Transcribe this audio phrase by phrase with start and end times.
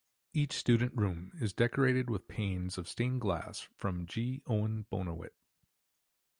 [0.33, 4.41] Each student room is decorated with panes of stained glass from G.
[4.47, 5.35] Owen Bonawit.